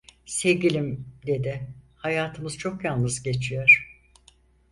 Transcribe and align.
"Sevgilim" 0.25 1.05
dedi, 1.27 1.67
"hayatımız 1.95 2.57
çok 2.57 2.83
yalnız 2.85 3.23
geçiyor. 3.23 4.01